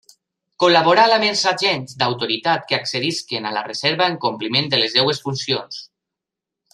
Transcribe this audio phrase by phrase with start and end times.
[0.61, 5.21] Col·laborar amb els agents d'autoritat que accedisquen a la Reserva en compliment de les seues
[5.27, 5.79] funcions.